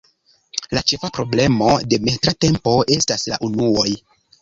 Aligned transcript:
La 0.77 0.81
ĉefa 0.91 1.09
problemo 1.19 1.69
de 1.93 2.01
metra 2.09 2.37
tempo 2.49 2.77
estas 2.99 3.31
la 3.33 3.43
unuoj. 3.53 3.91